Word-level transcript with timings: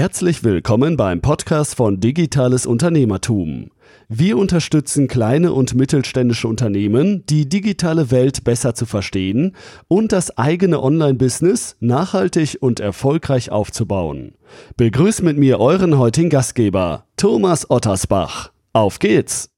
Herzlich 0.00 0.42
willkommen 0.44 0.96
beim 0.96 1.20
Podcast 1.20 1.74
von 1.74 2.00
Digitales 2.00 2.64
Unternehmertum. 2.64 3.70
Wir 4.08 4.38
unterstützen 4.38 5.08
kleine 5.08 5.52
und 5.52 5.74
mittelständische 5.74 6.48
Unternehmen, 6.48 7.26
die 7.26 7.50
digitale 7.50 8.10
Welt 8.10 8.42
besser 8.42 8.74
zu 8.74 8.86
verstehen 8.86 9.54
und 9.88 10.12
das 10.12 10.38
eigene 10.38 10.82
Online-Business 10.82 11.76
nachhaltig 11.80 12.56
und 12.62 12.80
erfolgreich 12.80 13.52
aufzubauen. 13.52 14.36
Begrüßt 14.78 15.22
mit 15.22 15.36
mir 15.36 15.60
euren 15.60 15.98
heutigen 15.98 16.30
Gastgeber, 16.30 17.04
Thomas 17.18 17.70
Ottersbach. 17.70 18.52
Auf 18.72 19.00
geht's! 19.00 19.50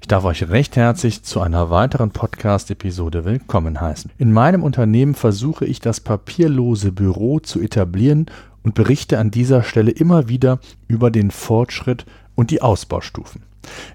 Ich 0.00 0.08
darf 0.08 0.24
euch 0.24 0.48
recht 0.48 0.76
herzlich 0.76 1.22
zu 1.22 1.40
einer 1.40 1.68
weiteren 1.68 2.12
Podcast-Episode 2.12 3.24
willkommen 3.24 3.80
heißen. 3.80 4.10
In 4.18 4.32
meinem 4.32 4.62
Unternehmen 4.62 5.14
versuche 5.14 5.66
ich 5.66 5.80
das 5.80 6.00
papierlose 6.00 6.92
Büro 6.92 7.40
zu 7.40 7.60
etablieren 7.60 8.26
und 8.66 8.74
berichte 8.74 9.20
an 9.20 9.30
dieser 9.30 9.62
Stelle 9.62 9.92
immer 9.92 10.28
wieder 10.28 10.58
über 10.88 11.12
den 11.12 11.30
Fortschritt 11.30 12.04
und 12.34 12.50
die 12.50 12.62
Ausbaustufen. 12.62 13.42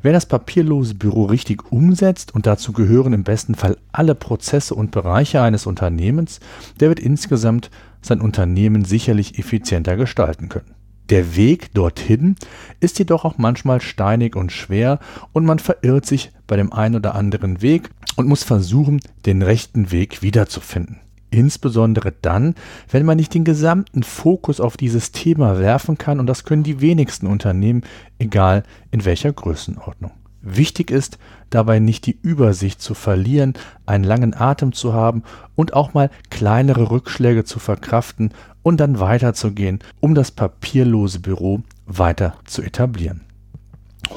Wer 0.01 0.13
das 0.13 0.25
papierlose 0.25 0.95
Büro 0.95 1.25
richtig 1.25 1.71
umsetzt, 1.73 2.33
und 2.33 2.45
dazu 2.45 2.71
gehören 2.71 3.11
im 3.11 3.25
besten 3.25 3.55
Fall 3.55 3.77
alle 3.91 4.15
Prozesse 4.15 4.73
und 4.73 4.91
Bereiche 4.91 5.41
eines 5.41 5.65
Unternehmens, 5.65 6.39
der 6.79 6.87
wird 6.87 7.01
insgesamt 7.01 7.69
sein 8.01 8.21
Unternehmen 8.21 8.85
sicherlich 8.85 9.37
effizienter 9.37 9.97
gestalten 9.97 10.47
können. 10.47 10.73
Der 11.09 11.35
Weg 11.35 11.73
dorthin 11.73 12.37
ist 12.79 12.97
jedoch 12.97 13.25
auch 13.25 13.37
manchmal 13.37 13.81
steinig 13.81 14.37
und 14.37 14.53
schwer 14.53 14.99
und 15.33 15.45
man 15.45 15.59
verirrt 15.59 16.05
sich 16.05 16.31
bei 16.47 16.55
dem 16.55 16.71
einen 16.71 16.95
oder 16.95 17.15
anderen 17.15 17.61
Weg 17.61 17.89
und 18.15 18.29
muss 18.29 18.43
versuchen, 18.43 19.01
den 19.25 19.41
rechten 19.41 19.91
Weg 19.91 20.21
wiederzufinden. 20.21 21.01
Insbesondere 21.31 22.13
dann, 22.21 22.55
wenn 22.89 23.05
man 23.05 23.15
nicht 23.17 23.33
den 23.33 23.45
gesamten 23.45 24.03
Fokus 24.03 24.59
auf 24.59 24.75
dieses 24.75 25.13
Thema 25.13 25.59
werfen 25.59 25.97
kann 25.97 26.19
und 26.19 26.27
das 26.27 26.43
können 26.43 26.63
die 26.63 26.81
wenigsten 26.81 27.25
Unternehmen, 27.25 27.83
egal 28.19 28.63
in 28.91 29.05
welcher 29.05 29.31
Größenordnung. 29.31 30.11
Wichtig 30.41 30.91
ist 30.91 31.19
dabei 31.49 31.79
nicht 31.79 32.05
die 32.05 32.17
Übersicht 32.21 32.81
zu 32.81 32.95
verlieren, 32.95 33.53
einen 33.85 34.03
langen 34.03 34.33
Atem 34.33 34.73
zu 34.73 34.93
haben 34.93 35.23
und 35.55 35.73
auch 35.73 35.93
mal 35.93 36.09
kleinere 36.29 36.91
Rückschläge 36.91 37.45
zu 37.45 37.59
verkraften 37.59 38.33
und 38.61 38.77
dann 38.81 38.99
weiterzugehen, 38.99 39.79
um 39.99 40.15
das 40.15 40.31
papierlose 40.31 41.19
Büro 41.19 41.61
weiter 41.85 42.35
zu 42.45 42.61
etablieren. 42.61 43.21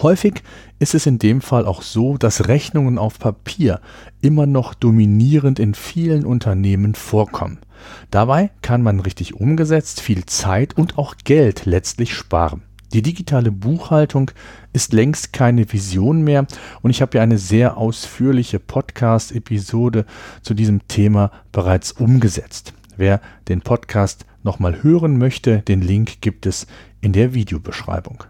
Häufig 0.03 0.43
ist 0.79 0.95
es 0.95 1.07
in 1.07 1.19
dem 1.19 1.41
Fall 1.41 1.67
auch 1.67 1.83
so, 1.83 2.19
dass 2.19 2.49
Rechnungen 2.49 2.99
auf 2.99 3.19
Papier 3.19 3.81
immer 4.21 4.47
noch 4.47 4.75
dominierend 4.75 5.59
in 5.59 5.75
vielen 5.75 6.27
Unternehmen 6.27 6.95
vorkommen. 6.95 7.59
Dabei 8.11 8.51
kann 8.61 8.83
man 8.83 9.01
richtig 9.01 9.35
umgesetzt 9.35 10.01
viel 10.01 10.27
Zeit 10.27 10.77
und 10.77 10.99
auch 10.99 11.15
Geld 11.25 11.65
letztlich 11.65 12.15
sparen. 12.15 12.63
Die 12.93 13.03
digitale 13.03 13.51
Buchhaltung 13.51 14.31
ist 14.73 14.93
längst 14.93 15.33
keine 15.33 15.73
Vision 15.73 16.23
mehr 16.23 16.47
und 16.83 16.91
ich 16.91 17.03
habe 17.03 17.17
ja 17.17 17.23
eine 17.23 17.39
sehr 17.39 17.77
ausführliche 17.77 18.61
Podcast-Episode 18.61 20.07
zu 20.43 20.55
diesem 20.55 20.87
Thema 20.87 21.31
bereits 21.51 21.93
umgesetzt. 21.93 22.73
Wer 22.97 23.21
den 23.49 23.63
Podcast 23.63 24.27
nochmal 24.43 24.83
hören 24.83 25.19
möchte, 25.19 25.61
den 25.63 25.81
Link 25.81 26.21
gibt 26.21 26.47
es 26.47 26.67
in 27.01 27.13
der 27.13 27.35
Videobeschreibung. 27.35 28.25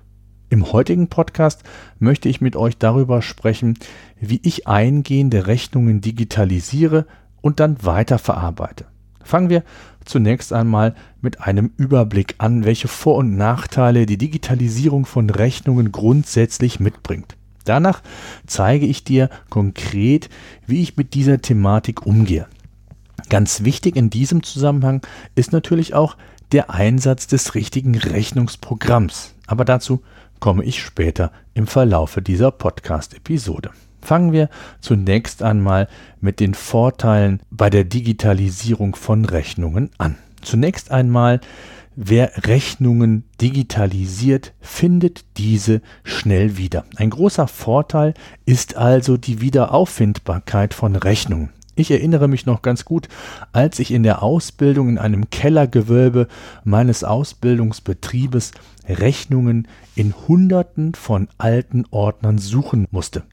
Im 0.54 0.70
heutigen 0.70 1.08
Podcast 1.08 1.64
möchte 1.98 2.28
ich 2.28 2.40
mit 2.40 2.54
euch 2.54 2.78
darüber 2.78 3.22
sprechen, 3.22 3.76
wie 4.20 4.38
ich 4.44 4.68
eingehende 4.68 5.48
Rechnungen 5.48 6.00
digitalisiere 6.00 7.06
und 7.40 7.58
dann 7.58 7.78
weiterverarbeite. 7.82 8.84
Fangen 9.24 9.50
wir 9.50 9.64
zunächst 10.04 10.52
einmal 10.52 10.94
mit 11.20 11.40
einem 11.40 11.72
Überblick 11.76 12.36
an, 12.38 12.64
welche 12.64 12.86
Vor- 12.86 13.16
und 13.16 13.36
Nachteile 13.36 14.06
die 14.06 14.16
Digitalisierung 14.16 15.06
von 15.06 15.28
Rechnungen 15.28 15.90
grundsätzlich 15.90 16.78
mitbringt. 16.78 17.34
Danach 17.64 18.00
zeige 18.46 18.86
ich 18.86 19.02
dir 19.02 19.30
konkret, 19.50 20.30
wie 20.68 20.82
ich 20.82 20.96
mit 20.96 21.14
dieser 21.14 21.42
Thematik 21.42 22.06
umgehe. 22.06 22.46
Ganz 23.28 23.64
wichtig 23.64 23.96
in 23.96 24.08
diesem 24.08 24.44
Zusammenhang 24.44 25.04
ist 25.34 25.50
natürlich 25.50 25.94
auch 25.94 26.16
der 26.52 26.70
Einsatz 26.70 27.26
des 27.26 27.56
richtigen 27.56 27.96
Rechnungsprogramms. 27.96 29.34
Aber 29.46 29.64
dazu 29.64 30.02
komme 30.40 30.64
ich 30.64 30.82
später 30.82 31.32
im 31.54 31.66
Verlaufe 31.66 32.22
dieser 32.22 32.50
Podcast-Episode. 32.50 33.70
Fangen 34.00 34.32
wir 34.32 34.50
zunächst 34.80 35.42
einmal 35.42 35.88
mit 36.20 36.38
den 36.38 36.54
Vorteilen 36.54 37.40
bei 37.50 37.70
der 37.70 37.84
Digitalisierung 37.84 38.96
von 38.96 39.24
Rechnungen 39.24 39.90
an. 39.96 40.16
Zunächst 40.42 40.90
einmal, 40.90 41.40
wer 41.96 42.46
Rechnungen 42.46 43.24
digitalisiert, 43.40 44.52
findet 44.60 45.24
diese 45.38 45.80
schnell 46.02 46.58
wieder. 46.58 46.84
Ein 46.96 47.10
großer 47.10 47.48
Vorteil 47.48 48.12
ist 48.44 48.76
also 48.76 49.16
die 49.16 49.40
Wiederauffindbarkeit 49.40 50.74
von 50.74 50.96
Rechnungen. 50.96 51.50
Ich 51.76 51.90
erinnere 51.90 52.28
mich 52.28 52.46
noch 52.46 52.62
ganz 52.62 52.84
gut, 52.84 53.08
als 53.52 53.78
ich 53.80 53.90
in 53.90 54.04
der 54.04 54.22
Ausbildung 54.22 54.88
in 54.88 54.98
einem 54.98 55.30
Kellergewölbe 55.30 56.28
meines 56.62 57.02
Ausbildungsbetriebes 57.02 58.52
Rechnungen 58.88 59.66
in 59.96 60.14
Hunderten 60.28 60.94
von 60.94 61.28
alten 61.38 61.84
Ordnern 61.90 62.38
suchen 62.38 62.86
musste. 62.90 63.24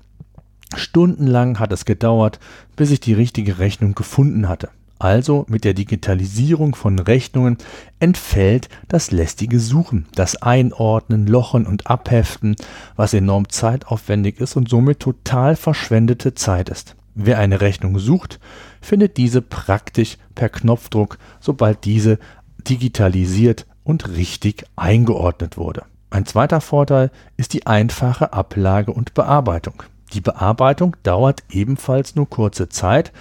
Stundenlang 0.75 1.59
hat 1.59 1.71
es 1.71 1.85
gedauert, 1.85 2.39
bis 2.75 2.91
ich 2.91 2.99
die 2.99 3.13
richtige 3.13 3.59
Rechnung 3.59 3.93
gefunden 3.93 4.47
hatte. 4.47 4.69
Also 4.97 5.45
mit 5.49 5.63
der 5.63 5.73
Digitalisierung 5.73 6.75
von 6.75 6.99
Rechnungen 6.99 7.57
entfällt 7.99 8.69
das 8.87 9.11
lästige 9.11 9.59
Suchen, 9.59 10.05
das 10.13 10.41
Einordnen, 10.41 11.25
Lochen 11.25 11.65
und 11.65 11.87
Abheften, 11.87 12.55
was 12.95 13.13
enorm 13.15 13.49
zeitaufwendig 13.49 14.39
ist 14.39 14.55
und 14.55 14.69
somit 14.69 14.99
total 14.99 15.55
verschwendete 15.55 16.35
Zeit 16.35 16.69
ist. 16.69 16.95
Wer 17.13 17.39
eine 17.39 17.61
Rechnung 17.61 17.99
sucht, 17.99 18.39
findet 18.81 19.17
diese 19.17 19.41
praktisch 19.41 20.17
per 20.35 20.49
Knopfdruck, 20.49 21.17
sobald 21.39 21.85
diese 21.85 22.19
digitalisiert 22.67 23.65
und 23.83 24.09
richtig 24.09 24.65
eingeordnet 24.75 25.57
wurde. 25.57 25.83
Ein 26.09 26.25
zweiter 26.25 26.61
Vorteil 26.61 27.11
ist 27.37 27.53
die 27.53 27.67
einfache 27.67 28.33
Ablage 28.33 28.91
und 28.91 29.13
Bearbeitung. 29.13 29.83
Die 30.13 30.21
Bearbeitung 30.21 30.97
dauert 31.03 31.43
ebenfalls 31.49 32.15
nur 32.15 32.29
kurze 32.29 32.69
Zeit 32.69 33.13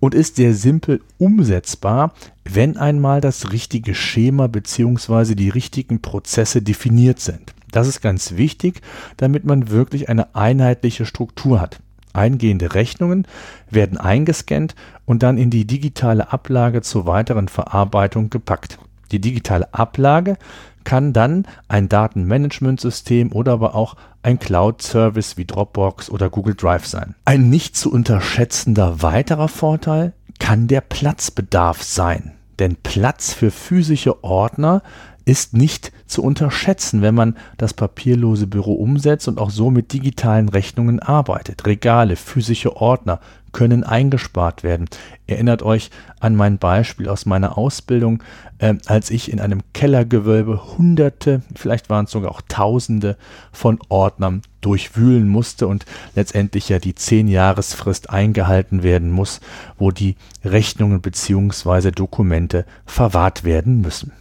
und 0.00 0.14
ist 0.14 0.36
sehr 0.36 0.54
simpel 0.54 1.02
umsetzbar, 1.18 2.14
wenn 2.44 2.76
einmal 2.76 3.20
das 3.20 3.52
richtige 3.52 3.94
Schema 3.94 4.46
bzw. 4.46 5.34
die 5.34 5.50
richtigen 5.50 6.00
Prozesse 6.00 6.62
definiert 6.62 7.20
sind. 7.20 7.54
Das 7.70 7.86
ist 7.86 8.00
ganz 8.00 8.36
wichtig, 8.36 8.80
damit 9.18 9.44
man 9.44 9.68
wirklich 9.68 10.08
eine 10.08 10.34
einheitliche 10.34 11.04
Struktur 11.04 11.60
hat. 11.60 11.80
Eingehende 12.18 12.74
Rechnungen 12.74 13.26
werden 13.70 13.96
eingescannt 13.96 14.74
und 15.06 15.22
dann 15.22 15.38
in 15.38 15.50
die 15.50 15.66
digitale 15.66 16.32
Ablage 16.32 16.82
zur 16.82 17.06
weiteren 17.06 17.48
Verarbeitung 17.48 18.28
gepackt. 18.28 18.78
Die 19.12 19.20
digitale 19.20 19.72
Ablage 19.72 20.36
kann 20.84 21.12
dann 21.12 21.46
ein 21.68 21.88
Datenmanagementsystem 21.88 23.32
oder 23.32 23.52
aber 23.52 23.74
auch 23.74 23.96
ein 24.22 24.38
Cloud-Service 24.38 25.36
wie 25.36 25.44
Dropbox 25.44 26.10
oder 26.10 26.28
Google 26.30 26.54
Drive 26.54 26.86
sein. 26.86 27.14
Ein 27.24 27.50
nicht 27.50 27.76
zu 27.76 27.92
unterschätzender 27.92 29.02
weiterer 29.02 29.48
Vorteil 29.48 30.12
kann 30.38 30.66
der 30.66 30.80
Platzbedarf 30.80 31.82
sein. 31.82 32.32
Denn 32.58 32.76
Platz 32.76 33.32
für 33.32 33.50
physische 33.50 34.24
Ordner 34.24 34.82
ist 35.28 35.52
nicht 35.52 35.92
zu 36.06 36.22
unterschätzen, 36.22 37.02
wenn 37.02 37.14
man 37.14 37.36
das 37.58 37.74
papierlose 37.74 38.46
Büro 38.46 38.72
umsetzt 38.72 39.28
und 39.28 39.38
auch 39.38 39.50
so 39.50 39.70
mit 39.70 39.92
digitalen 39.92 40.48
Rechnungen 40.48 41.00
arbeitet. 41.00 41.66
Regale, 41.66 42.16
physische 42.16 42.76
Ordner 42.76 43.20
können 43.52 43.84
eingespart 43.84 44.62
werden. 44.62 44.88
Erinnert 45.26 45.62
euch 45.62 45.90
an 46.18 46.34
mein 46.34 46.56
Beispiel 46.56 47.10
aus 47.10 47.26
meiner 47.26 47.58
Ausbildung, 47.58 48.22
äh, 48.56 48.76
als 48.86 49.10
ich 49.10 49.30
in 49.30 49.38
einem 49.38 49.60
Kellergewölbe 49.74 50.78
hunderte, 50.78 51.42
vielleicht 51.54 51.90
waren 51.90 52.06
es 52.06 52.10
sogar 52.10 52.30
auch 52.30 52.40
tausende 52.48 53.18
von 53.52 53.78
Ordnern 53.90 54.40
durchwühlen 54.62 55.28
musste 55.28 55.66
und 55.68 55.84
letztendlich 56.14 56.70
ja 56.70 56.78
die 56.78 56.94
zehn 56.94 57.28
Jahresfrist 57.28 58.08
eingehalten 58.08 58.82
werden 58.82 59.10
muss, 59.10 59.40
wo 59.76 59.90
die 59.90 60.16
Rechnungen 60.42 61.02
bzw. 61.02 61.90
Dokumente 61.90 62.64
verwahrt 62.86 63.44
werden 63.44 63.82
müssen. 63.82 64.12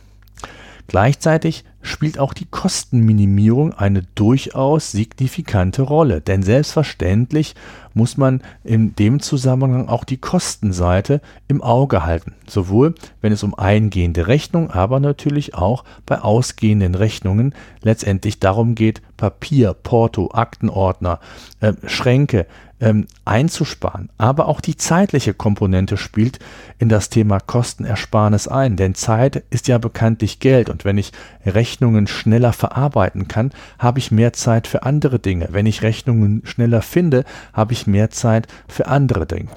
Gleichzeitig 0.87 1.65
spielt 1.81 2.17
auch 2.17 2.33
die 2.33 2.45
Kostenminimierung 2.45 3.73
eine 3.73 4.03
durchaus 4.15 4.91
signifikante 4.91 5.81
Rolle, 5.81 6.21
denn 6.21 6.43
selbstverständlich 6.43 7.55
muss 7.97 8.15
man 8.15 8.41
in 8.63 8.95
dem 8.95 9.19
Zusammenhang 9.19 9.89
auch 9.89 10.05
die 10.05 10.17
Kostenseite 10.17 11.19
im 11.49 11.61
Auge 11.61 12.05
halten, 12.05 12.35
sowohl 12.47 12.95
wenn 13.21 13.33
es 13.33 13.43
um 13.43 13.53
eingehende 13.55 14.27
Rechnung, 14.27 14.71
aber 14.71 15.01
natürlich 15.01 15.55
auch 15.55 15.83
bei 16.05 16.21
ausgehenden 16.21 16.95
Rechnungen 16.95 17.53
letztendlich 17.81 18.39
darum 18.39 18.75
geht, 18.75 19.01
Papier, 19.17 19.73
Porto, 19.73 20.29
Aktenordner, 20.31 21.19
äh, 21.59 21.73
Schränke, 21.87 22.45
ähm, 22.79 23.07
einzusparen. 23.25 24.09
Aber 24.19 24.47
auch 24.47 24.61
die 24.61 24.77
zeitliche 24.77 25.33
Komponente 25.33 25.97
spielt 25.97 26.37
in 26.77 26.89
das 26.89 27.09
Thema 27.09 27.39
Kostenersparnis 27.39 28.47
ein, 28.47 28.75
denn 28.75 28.93
Zeit 28.93 29.43
ist 29.49 29.67
ja 29.67 29.79
bekanntlich 29.79 30.39
Geld 30.39 30.69
und 30.69 30.85
wenn 30.85 30.99
ich 30.99 31.11
Rechnungen 31.43 31.97
Rechnungen 31.97 32.07
schneller 32.07 32.53
verarbeiten 32.53 33.27
kann, 33.27 33.51
habe 33.79 33.99
ich 33.99 34.11
mehr 34.11 34.33
Zeit 34.33 34.67
für 34.67 34.83
andere 34.83 35.19
Dinge. 35.19 35.49
Wenn 35.51 35.65
ich 35.65 35.81
Rechnungen 35.81 36.41
schneller 36.45 36.81
finde, 36.81 37.23
habe 37.53 37.73
ich 37.73 37.86
mehr 37.87 38.09
Zeit 38.09 38.47
für 38.67 38.87
andere 38.87 39.25
Dinge. 39.25 39.49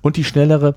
Und 0.00 0.16
die 0.16 0.24
schnellere 0.24 0.74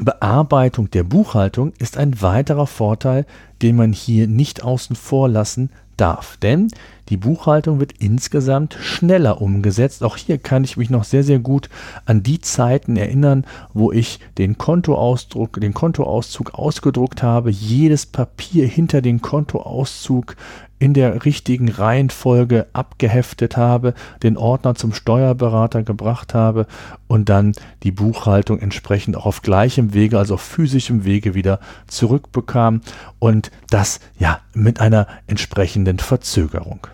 Bearbeitung 0.00 0.90
der 0.90 1.04
Buchhaltung 1.04 1.72
ist 1.78 1.96
ein 1.96 2.20
weiterer 2.20 2.66
Vorteil, 2.66 3.26
den 3.62 3.76
man 3.76 3.92
hier 3.92 4.26
nicht 4.26 4.64
außen 4.64 4.96
vor 4.96 5.28
lassen 5.28 5.70
darf. 5.96 6.36
Denn 6.38 6.68
die 7.08 7.16
Buchhaltung 7.16 7.80
wird 7.80 7.92
insgesamt 7.98 8.74
schneller 8.80 9.40
umgesetzt. 9.40 10.02
Auch 10.02 10.16
hier 10.16 10.38
kann 10.38 10.64
ich 10.64 10.76
mich 10.76 10.90
noch 10.90 11.04
sehr, 11.04 11.22
sehr 11.22 11.38
gut 11.38 11.68
an 12.06 12.22
die 12.22 12.40
Zeiten 12.40 12.96
erinnern, 12.96 13.46
wo 13.72 13.92
ich 13.92 14.18
den 14.38 14.58
Kontoausdruck, 14.58 15.60
den 15.60 15.74
Kontoauszug 15.74 16.54
ausgedruckt 16.54 17.22
habe, 17.22 17.50
jedes 17.50 18.06
Papier 18.06 18.66
hinter 18.66 19.02
den 19.02 19.20
Kontoauszug 19.20 20.36
in 20.84 20.92
der 20.92 21.24
richtigen 21.24 21.70
Reihenfolge 21.70 22.66
abgeheftet 22.74 23.56
habe, 23.56 23.94
den 24.22 24.36
Ordner 24.36 24.74
zum 24.74 24.92
Steuerberater 24.92 25.82
gebracht 25.82 26.34
habe 26.34 26.66
und 27.06 27.30
dann 27.30 27.52
die 27.82 27.90
Buchhaltung 27.90 28.58
entsprechend 28.58 29.16
auch 29.16 29.24
auf 29.24 29.40
gleichem 29.40 29.94
Wege, 29.94 30.18
also 30.18 30.34
auf 30.34 30.42
physischem 30.42 31.06
Wege 31.06 31.34
wieder 31.34 31.58
zurückbekam 31.86 32.82
und 33.18 33.50
das 33.70 34.00
ja 34.18 34.40
mit 34.52 34.78
einer 34.78 35.06
entsprechenden 35.26 36.00
Verzögerung. 36.00 36.86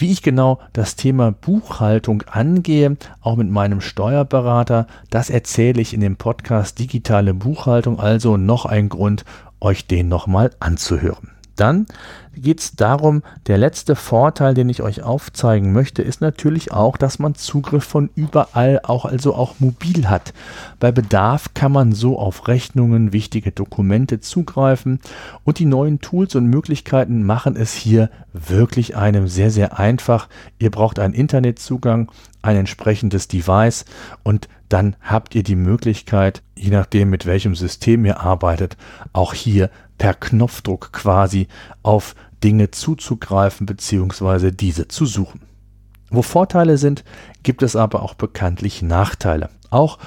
Wie 0.00 0.12
ich 0.12 0.22
genau 0.22 0.60
das 0.72 0.94
Thema 0.94 1.32
Buchhaltung 1.32 2.22
angehe, 2.22 2.96
auch 3.20 3.34
mit 3.34 3.50
meinem 3.50 3.80
Steuerberater, 3.80 4.86
das 5.10 5.28
erzähle 5.28 5.80
ich 5.80 5.92
in 5.92 6.00
dem 6.00 6.16
Podcast 6.16 6.78
Digitale 6.78 7.34
Buchhaltung, 7.34 7.98
also 7.98 8.36
noch 8.36 8.64
ein 8.64 8.88
Grund, 8.88 9.24
euch 9.60 9.86
den 9.86 10.08
nochmal 10.08 10.50
anzuhören. 10.60 11.30
Dann 11.56 11.86
geht 12.38 12.60
es 12.60 12.72
darum, 12.72 13.22
der 13.46 13.58
letzte 13.58 13.96
Vorteil, 13.96 14.54
den 14.54 14.68
ich 14.68 14.82
euch 14.82 15.02
aufzeigen 15.02 15.72
möchte, 15.72 16.02
ist 16.02 16.20
natürlich 16.20 16.72
auch, 16.72 16.96
dass 16.96 17.18
man 17.18 17.34
Zugriff 17.34 17.84
von 17.84 18.10
überall, 18.14 18.80
auch 18.82 19.04
also 19.04 19.34
auch 19.34 19.60
mobil 19.60 20.08
hat. 20.08 20.32
Bei 20.80 20.92
Bedarf 20.92 21.54
kann 21.54 21.72
man 21.72 21.92
so 21.92 22.18
auf 22.18 22.48
Rechnungen, 22.48 23.12
wichtige 23.12 23.52
Dokumente 23.52 24.20
zugreifen 24.20 25.00
und 25.44 25.58
die 25.58 25.64
neuen 25.64 26.00
Tools 26.00 26.34
und 26.34 26.46
Möglichkeiten 26.46 27.24
machen 27.24 27.56
es 27.56 27.74
hier 27.74 28.10
wirklich 28.32 28.96
einem 28.96 29.28
sehr, 29.28 29.50
sehr 29.50 29.78
einfach. 29.78 30.28
Ihr 30.58 30.70
braucht 30.70 30.98
einen 30.98 31.14
Internetzugang, 31.14 32.10
ein 32.42 32.56
entsprechendes 32.56 33.28
Device 33.28 33.84
und 34.22 34.48
dann 34.68 34.96
habt 35.00 35.34
ihr 35.34 35.42
die 35.42 35.56
Möglichkeit, 35.56 36.42
je 36.54 36.70
nachdem 36.70 37.10
mit 37.10 37.26
welchem 37.26 37.54
System 37.54 38.04
ihr 38.04 38.20
arbeitet, 38.20 38.76
auch 39.12 39.32
hier 39.32 39.70
per 39.96 40.14
Knopfdruck 40.14 40.92
quasi 40.92 41.48
auf 41.82 42.14
Dinge 42.42 42.70
zuzugreifen 42.70 43.66
bzw. 43.66 44.50
diese 44.50 44.88
zu 44.88 45.06
suchen. 45.06 45.40
Wo 46.10 46.22
Vorteile 46.22 46.78
sind, 46.78 47.04
gibt 47.42 47.62
es 47.62 47.76
aber 47.76 48.02
auch 48.02 48.14
bekanntlich 48.14 48.82
Nachteile. 48.82 49.50
Auch 49.70 49.98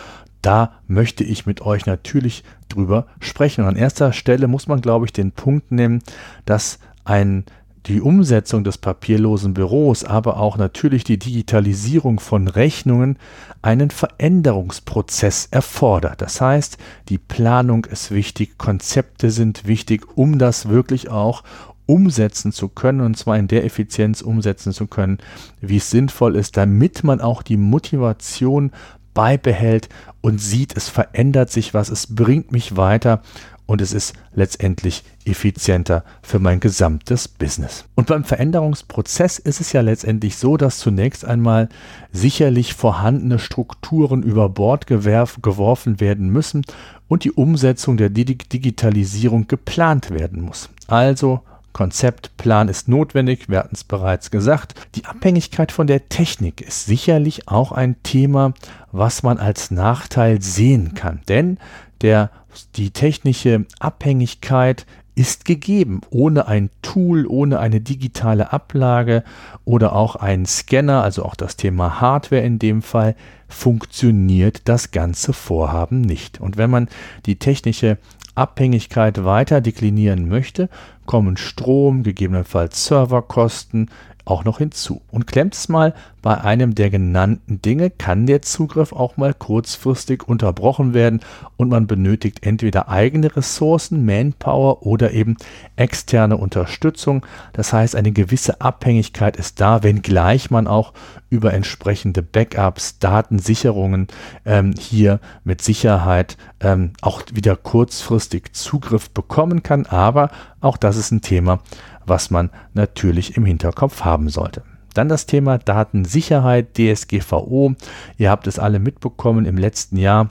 da 0.41 0.79
möchte 0.87 1.23
ich 1.23 1.45
mit 1.45 1.61
euch 1.61 1.85
natürlich 1.85 2.43
drüber 2.69 3.05
sprechen. 3.19 3.61
Und 3.61 3.67
an 3.67 3.75
erster 3.75 4.11
Stelle 4.11 4.47
muss 4.47 4.67
man, 4.67 4.81
glaube 4.81 5.05
ich, 5.05 5.13
den 5.13 5.31
Punkt 5.31 5.71
nehmen, 5.71 6.01
dass 6.45 6.79
ein 7.03 7.45
die 7.87 8.01
Umsetzung 8.01 8.63
des 8.63 8.77
papierlosen 8.77 9.55
Büros, 9.55 10.03
aber 10.03 10.37
auch 10.37 10.57
natürlich 10.57 11.03
die 11.03 11.17
Digitalisierung 11.17 12.19
von 12.19 12.47
Rechnungen 12.47 13.17
einen 13.63 13.89
Veränderungsprozess 13.89 15.47
erfordert. 15.49 16.21
Das 16.21 16.39
heißt, 16.41 16.77
die 17.09 17.17
Planung 17.17 17.85
ist 17.85 18.11
wichtig, 18.11 18.59
Konzepte 18.59 19.31
sind 19.31 19.65
wichtig, 19.65 20.15
um 20.15 20.37
das 20.37 20.69
wirklich 20.69 21.09
auch 21.09 21.43
umsetzen 21.91 22.53
zu 22.53 22.69
können 22.69 23.01
und 23.01 23.17
zwar 23.17 23.37
in 23.37 23.49
der 23.49 23.65
Effizienz 23.65 24.21
umsetzen 24.21 24.71
zu 24.71 24.87
können, 24.87 25.17
wie 25.59 25.75
es 25.75 25.89
sinnvoll 25.89 26.37
ist, 26.37 26.55
damit 26.55 27.03
man 27.03 27.19
auch 27.19 27.43
die 27.43 27.57
Motivation 27.57 28.71
beibehält 29.13 29.89
und 30.21 30.39
sieht, 30.39 30.77
es 30.77 30.87
verändert 30.87 31.51
sich 31.51 31.73
was, 31.73 31.89
es 31.89 32.15
bringt 32.15 32.53
mich 32.53 32.77
weiter 32.77 33.21
und 33.65 33.81
es 33.81 33.91
ist 33.91 34.13
letztendlich 34.33 35.03
effizienter 35.25 36.05
für 36.21 36.39
mein 36.39 36.61
gesamtes 36.61 37.27
Business. 37.27 37.83
Und 37.95 38.07
beim 38.07 38.23
Veränderungsprozess 38.23 39.37
ist 39.37 39.59
es 39.59 39.73
ja 39.73 39.81
letztendlich 39.81 40.37
so, 40.37 40.55
dass 40.55 40.77
zunächst 40.77 41.25
einmal 41.25 41.67
sicherlich 42.13 42.73
vorhandene 42.73 43.37
Strukturen 43.37 44.23
über 44.23 44.47
Bord 44.47 44.87
geworfen 44.87 45.99
werden 45.99 46.29
müssen 46.29 46.63
und 47.09 47.25
die 47.25 47.31
Umsetzung 47.31 47.97
der 47.97 48.09
Digitalisierung 48.09 49.47
geplant 49.47 50.09
werden 50.09 50.41
muss. 50.41 50.69
Also 50.87 51.41
Konzeptplan 51.73 52.67
ist 52.67 52.87
notwendig, 52.87 53.49
wir 53.49 53.59
hatten 53.59 53.75
es 53.75 53.83
bereits 53.83 54.31
gesagt. 54.31 54.75
Die 54.95 55.05
Abhängigkeit 55.05 55.71
von 55.71 55.87
der 55.87 56.09
Technik 56.09 56.61
ist 56.61 56.85
sicherlich 56.85 57.47
auch 57.47 57.71
ein 57.71 58.01
Thema, 58.03 58.53
was 58.91 59.23
man 59.23 59.37
als 59.37 59.71
Nachteil 59.71 60.41
sehen 60.41 60.93
kann. 60.93 61.21
Denn 61.27 61.57
der 62.01 62.31
die 62.75 62.91
technische 62.91 63.65
Abhängigkeit 63.79 64.85
ist 65.15 65.45
gegeben. 65.45 66.01
Ohne 66.09 66.47
ein 66.47 66.69
Tool, 66.81 67.25
ohne 67.27 67.59
eine 67.59 67.81
digitale 67.81 68.53
Ablage 68.53 69.23
oder 69.65 69.93
auch 69.93 70.15
einen 70.15 70.45
Scanner, 70.45 71.03
also 71.03 71.23
auch 71.23 71.35
das 71.35 71.57
Thema 71.57 71.99
Hardware 71.99 72.41
in 72.41 72.59
dem 72.59 72.81
Fall, 72.81 73.15
funktioniert 73.47 74.61
das 74.65 74.91
ganze 74.91 75.33
Vorhaben 75.33 76.01
nicht. 76.01 76.39
Und 76.39 76.57
wenn 76.57 76.69
man 76.69 76.87
die 77.25 77.35
technische 77.35 77.97
Abhängigkeit 78.35 79.23
weiter 79.23 79.61
deklinieren 79.61 80.27
möchte, 80.27 80.69
kommen 81.05 81.37
Strom, 81.37 82.03
gegebenenfalls 82.03 82.85
Serverkosten, 82.85 83.89
auch 84.25 84.43
noch 84.43 84.59
hinzu. 84.59 85.01
Und 85.11 85.27
klemmt 85.27 85.55
es 85.55 85.69
mal 85.69 85.93
bei 86.21 86.39
einem 86.39 86.75
der 86.75 86.89
genannten 86.89 87.61
Dinge, 87.61 87.89
kann 87.89 88.27
der 88.27 88.41
Zugriff 88.41 88.93
auch 88.93 89.17
mal 89.17 89.33
kurzfristig 89.33 90.27
unterbrochen 90.27 90.93
werden 90.93 91.21
und 91.57 91.69
man 91.69 91.87
benötigt 91.87 92.45
entweder 92.45 92.89
eigene 92.89 93.35
Ressourcen, 93.35 94.05
Manpower 94.05 94.85
oder 94.85 95.11
eben 95.11 95.37
externe 95.75 96.37
Unterstützung. 96.37 97.25
Das 97.53 97.73
heißt, 97.73 97.95
eine 97.95 98.11
gewisse 98.11 98.61
Abhängigkeit 98.61 99.35
ist 99.37 99.59
da, 99.59 99.83
wenngleich 99.83 100.51
man 100.51 100.67
auch 100.67 100.93
über 101.29 101.53
entsprechende 101.53 102.21
Backups, 102.21 102.99
Datensicherungen 102.99 104.07
ähm, 104.45 104.73
hier 104.77 105.19
mit 105.43 105.61
Sicherheit 105.61 106.37
ähm, 106.59 106.91
auch 107.01 107.23
wieder 107.33 107.55
kurzfristig 107.55 108.53
Zugriff 108.53 109.09
bekommen 109.09 109.63
kann. 109.63 109.85
Aber 109.87 110.29
auch 110.59 110.77
das 110.77 110.97
ist 110.97 111.11
ein 111.11 111.21
Thema, 111.21 111.61
was 112.05 112.31
man 112.31 112.49
natürlich 112.73 113.37
im 113.37 113.45
Hinterkopf 113.45 114.03
haben 114.03 114.20
sollte. 114.29 114.63
Dann 114.93 115.09
das 115.09 115.25
Thema 115.25 115.57
Datensicherheit, 115.57 116.77
DSGVO. 116.77 117.75
Ihr 118.17 118.29
habt 118.29 118.47
es 118.47 118.59
alle 118.59 118.79
mitbekommen 118.79 119.45
im 119.45 119.57
letzten 119.57 119.97
Jahr. 119.97 120.29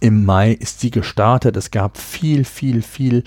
Im 0.00 0.24
Mai 0.24 0.52
ist 0.52 0.80
sie 0.80 0.90
gestartet. 0.90 1.56
Es 1.56 1.70
gab 1.70 1.98
viel, 1.98 2.44
viel, 2.44 2.82
viel 2.82 3.24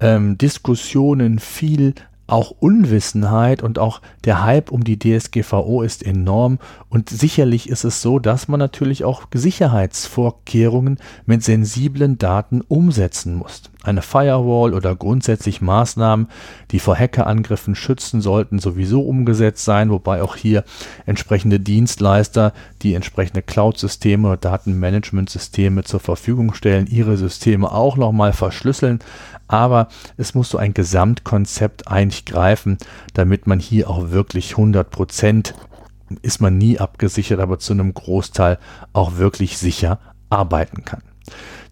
ähm, 0.00 0.38
Diskussionen, 0.38 1.38
viel 1.38 1.94
auch 2.28 2.50
Unwissenheit 2.50 3.62
und 3.62 3.78
auch 3.78 4.02
der 4.24 4.44
Hype 4.44 4.70
um 4.70 4.84
die 4.84 4.98
DSGVO 4.98 5.82
ist 5.82 6.04
enorm 6.04 6.58
und 6.90 7.08
sicherlich 7.08 7.68
ist 7.70 7.84
es 7.84 8.02
so, 8.02 8.18
dass 8.18 8.48
man 8.48 8.60
natürlich 8.60 9.02
auch 9.02 9.22
Sicherheitsvorkehrungen 9.32 10.98
mit 11.24 11.42
sensiblen 11.42 12.18
Daten 12.18 12.60
umsetzen 12.60 13.34
muss. 13.34 13.62
Eine 13.84 14.02
Firewall 14.02 14.74
oder 14.74 14.96
grundsätzlich 14.96 15.60
Maßnahmen, 15.60 16.28
die 16.72 16.80
vor 16.80 16.96
Hackerangriffen 16.96 17.76
schützen 17.76 18.20
sollten, 18.20 18.58
sowieso 18.58 19.02
umgesetzt 19.02 19.64
sein, 19.64 19.90
wobei 19.90 20.20
auch 20.22 20.34
hier 20.34 20.64
entsprechende 21.06 21.60
Dienstleister, 21.60 22.52
die 22.82 22.94
entsprechende 22.94 23.40
Cloud-Systeme 23.40 24.28
oder 24.28 24.36
Datenmanagement-Systeme 24.36 25.84
zur 25.84 26.00
Verfügung 26.00 26.54
stellen, 26.54 26.88
ihre 26.88 27.16
Systeme 27.16 27.70
auch 27.70 27.96
nochmal 27.96 28.32
verschlüsseln 28.32 28.98
aber 29.48 29.88
es 30.18 30.34
muss 30.34 30.50
so 30.50 30.58
ein 30.58 30.74
Gesamtkonzept 30.74 31.88
eigentlich 31.88 32.26
greifen, 32.26 32.76
damit 33.14 33.46
man 33.46 33.58
hier 33.58 33.88
auch 33.88 34.10
wirklich 34.10 34.52
100 34.52 34.88
Prozent 34.90 35.54
ist 36.22 36.40
man 36.40 36.56
nie 36.56 36.78
abgesichert, 36.78 37.40
aber 37.40 37.58
zu 37.58 37.72
einem 37.72 37.92
Großteil 37.92 38.58
auch 38.92 39.16
wirklich 39.16 39.58
sicher 39.58 39.98
arbeiten 40.30 40.84
kann. 40.84 41.02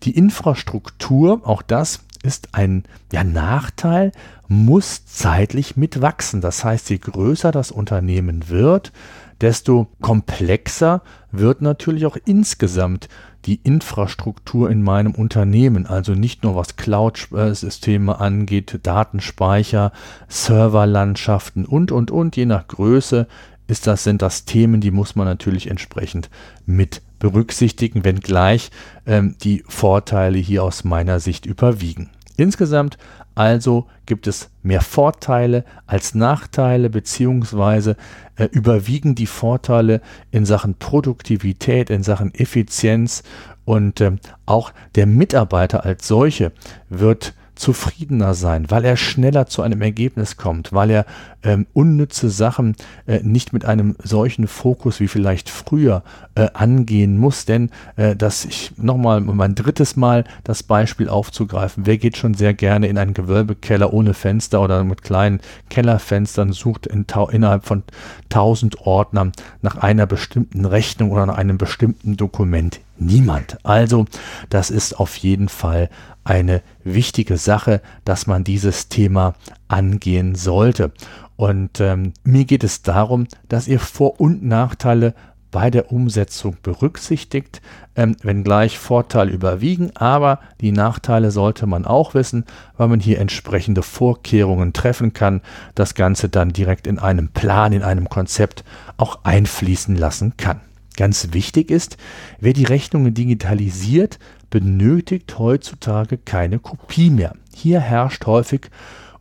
Die 0.03 0.17
Infrastruktur, 0.17 1.41
auch 1.45 1.63
das 1.63 2.01
ist 2.23 2.49
ein 2.53 2.85
ja, 3.13 3.25
Nachteil, 3.25 4.13
muss 4.49 5.07
zeitlich 5.07 5.77
mitwachsen. 5.77 6.41
Das 6.41 6.65
heißt, 6.65 6.91
je 6.91 6.99
größer 6.99 7.53
das 7.53 7.71
Unternehmen 7.71 8.49
wird, 8.49 8.93
desto 9.41 9.89
komplexer 10.01 11.03
wird 11.31 11.63
natürlich 11.63 12.07
auch 12.07 12.17
insgesamt 12.25 13.09
die 13.45 13.61
Infrastruktur 13.63 14.71
in 14.71 14.83
meinem 14.83 15.15
Unternehmen, 15.15 15.87
also 15.87 16.13
nicht 16.15 16.43
nur 16.43 16.57
was 16.57 16.77
Cloud-Systeme 16.77 18.19
angeht, 18.19 18.81
Datenspeicher, 18.83 19.93
Serverlandschaften 20.27 21.65
und, 21.65 21.93
und, 21.93 22.11
und, 22.11 22.37
je 22.37 22.47
nach 22.47 22.67
Größe 22.67 23.29
ist 23.66 23.87
das, 23.87 24.04
sind 24.04 24.23
das 24.23 24.44
Themen, 24.44 24.80
die 24.80 24.90
muss 24.90 25.16
man 25.16 25.26
natürlich 25.26 25.68
entsprechend 25.68 26.30
mit 26.66 27.02
berücksichtigen, 27.18 28.04
wenngleich 28.04 28.70
ähm, 29.06 29.37
die 29.42 29.64
Vorteile 29.68 30.38
hier 30.38 30.62
aus 30.62 30.85
meiner 30.85 31.20
Sicht 31.20 31.46
überwiegen. 31.46 32.11
Insgesamt 32.37 32.99
also 33.37 33.87
gibt 34.06 34.26
es 34.26 34.50
mehr 34.62 34.80
Vorteile 34.80 35.64
als 35.87 36.14
Nachteile, 36.14 36.88
beziehungsweise 36.88 37.96
äh, 38.37 38.44
überwiegen 38.44 39.14
die 39.14 39.26
Vorteile 39.26 40.00
in 40.30 40.46
Sachen 40.46 40.75
Produktivität, 40.75 41.90
in 41.90 42.02
Sachen 42.02 42.35
Effizienz 42.35 43.23
und 43.66 44.00
äh, 44.00 44.12
auch 44.46 44.73
der 44.94 45.06
Mitarbeiter 45.06 45.85
als 45.85 46.08
solche 46.08 46.52
wird 46.88 47.35
zufriedener 47.57 48.35
sein, 48.35 48.71
weil 48.71 48.85
er 48.85 48.97
schneller 48.97 49.47
zu 49.47 49.63
einem 49.63 49.83
Ergebnis 49.83 50.37
kommt, 50.37 50.73
weil 50.73 50.91
er 50.91 51.07
ähm, 51.43 51.67
unnütze 51.73 52.31
Sachen 52.31 52.77
äh, 53.07 53.21
nicht 53.23 53.53
mit 53.53 53.65
einem 53.65 53.97
solchen 54.03 54.47
Fokus 54.47 55.01
wie 55.01 55.09
vielleicht 55.09 55.49
früher 55.49 56.03
äh, 56.35 56.49
angehen 56.53 57.19
muss. 57.19 57.47
Denn 57.47 57.71
äh, 57.97 58.15
dass 58.15 58.45
ich 58.45 58.73
nochmal 58.77 59.21
mein 59.21 59.55
drittes 59.55 59.97
Mal 59.97 60.25
das 60.45 60.63
Beispiel 60.63 61.09
aufzugreifen, 61.09 61.87
wer 61.87 61.99
geht 61.99 62.17
schon 62.17 62.35
sehr 62.35 62.55
gerne 62.55 62.89
in 62.89 62.99
einen 62.99 63.15
Gewölbekeller 63.15 63.93
ohne 63.93 64.15
Fenster 64.15 64.61
oder 64.61 64.85
mit 64.85 65.03
kleinen 65.03 65.41
Kellerfenstern, 65.71 66.53
sucht 66.53 66.87
in 66.87 67.07
innerhalb 67.31 67.65
von 67.65 67.83
1000 68.25 68.81
Ordnern 68.83 69.33
nach 69.63 69.77
einer 69.77 70.07
bestimmten 70.07 70.65
Rechnung 70.65 71.11
oder 71.11 71.27
nach 71.27 71.39
einem 71.39 71.59
bestimmten 71.59 72.17
Dokument? 72.17 72.81
Niemand. 72.99 73.59
Also 73.65 74.07
das 74.49 74.71
ist 74.71 74.99
auf 74.99 75.17
jeden 75.17 75.49
Fall 75.49 75.91
eine 76.25 76.62
wichtige 76.83 77.37
Sache, 77.37 77.81
dass 78.05 78.26
man 78.26 78.45
dieses 78.45 78.88
Thema 78.88 79.35
angehen 79.69 80.35
sollte. 80.35 80.93
Und 81.37 81.81
ähm, 81.81 82.15
mir 82.25 82.45
geht 82.45 82.65
es 82.65 82.83
darum, 82.83 83.26
dass 83.49 83.69
ihr 83.69 83.79
Vor- 83.79 84.21
und 84.21 84.43
Nachteile 84.43 85.15
bei 85.50 85.71
der 85.71 85.93
Umsetzung 85.93 86.57
berücksichtigt, 86.62 87.62
ähm, 87.95 88.17
wenngleich 88.23 88.79
Vorteile 88.79 89.31
überwiegen, 89.31 89.91
aber 89.95 90.41
die 90.61 90.73
Nachteile 90.73 91.31
sollte 91.31 91.67
man 91.67 91.87
auch 91.87 92.15
wissen, 92.15 92.45
weil 92.76 92.88
man 92.88 93.00
hier 93.00 93.21
entsprechende 93.21 93.83
Vorkehrungen 93.83 94.73
treffen 94.73 95.12
kann, 95.12 95.41
das 95.75 95.95
Ganze 95.95 96.29
dann 96.29 96.50
direkt 96.50 96.87
in 96.87 96.99
einem 96.99 97.29
Plan, 97.29 97.73
in 97.73 97.83
einem 97.83 98.09
Konzept 98.09 98.65
auch 98.97 99.21
einfließen 99.25 99.97
lassen 99.97 100.37
kann. 100.37 100.61
Ganz 100.97 101.29
wichtig 101.33 101.71
ist, 101.71 101.99
wer 102.41 102.55
die 102.55 102.65
Rechnungen 102.65 103.12
digitalisiert, 103.12 104.19
benötigt 104.50 105.38
heutzutage 105.38 106.17
keine 106.17 106.59
Kopie 106.59 107.11
mehr. 107.11 107.35
Hier 107.55 107.81
herrscht 107.81 108.26
häufig 108.26 108.71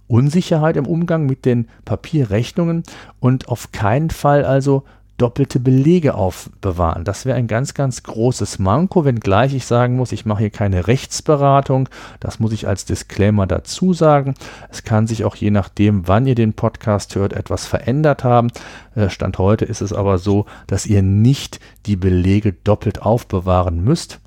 Unsicherheit 0.08 0.77
im 0.77 0.88
Umgang 0.88 1.25
mit 1.25 1.46
den 1.46 1.67
Papierrechnungen 1.84 2.84
und 3.20 3.50
auf 3.50 3.72
keinen 3.72 4.10
Fall 4.10 4.46
also 4.46 4.84
doppelte 5.17 5.60
Belege 5.60 6.15
aufbewahren. 6.15 7.05
Das 7.05 7.25
wäre 7.25 7.38
ein 7.38 7.48
ganz, 7.48 7.74
ganz 7.74 8.03
großes 8.03 8.60
Manko, 8.60 9.05
wenngleich 9.05 9.53
ich 9.53 9.65
sagen 9.65 9.95
muss, 9.95 10.12
ich 10.12 10.25
mache 10.25 10.39
hier 10.39 10.50
keine 10.50 10.88
Rechtsberatung. 10.88 11.88
Das 12.19 12.39
muss 12.39 12.51
ich 12.51 12.67
als 12.67 12.86
Disclaimer 12.86 13.48
dazu 13.48 13.93
sagen. 13.93 14.34
Es 14.69 14.84
kann 14.84 15.07
sich 15.07 15.24
auch 15.24 15.36
je 15.36 15.51
nachdem, 15.51 16.07
wann 16.07 16.27
ihr 16.27 16.36
den 16.36 16.53
Podcast 16.53 17.15
hört, 17.15 17.34
etwas 17.34 17.65
verändert 17.65 18.24
haben. 18.24 18.51
Äh, 18.95 19.10
Stand 19.10 19.38
heute 19.38 19.65
ist 19.65 19.81
es 19.81 19.93
aber 19.93 20.17
so, 20.17 20.45
dass 20.67 20.86
ihr 20.86 21.01
nicht 21.01 21.60
die 21.86 21.95
Belege 21.95 22.53
doppelt 22.53 23.01
aufbewahren 23.01 23.84
müsst 23.84 24.19